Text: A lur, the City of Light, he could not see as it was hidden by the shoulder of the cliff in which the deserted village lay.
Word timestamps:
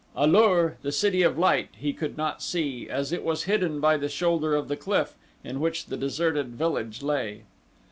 A 0.15 0.25
lur, 0.25 0.77
the 0.81 0.91
City 0.91 1.21
of 1.21 1.37
Light, 1.37 1.69
he 1.77 1.93
could 1.93 2.17
not 2.17 2.41
see 2.41 2.89
as 2.89 3.11
it 3.11 3.23
was 3.23 3.43
hidden 3.43 3.79
by 3.79 3.97
the 3.97 4.09
shoulder 4.09 4.55
of 4.55 4.67
the 4.67 4.75
cliff 4.75 5.13
in 5.43 5.59
which 5.59 5.85
the 5.85 5.95
deserted 5.95 6.55
village 6.55 7.03
lay. 7.03 7.43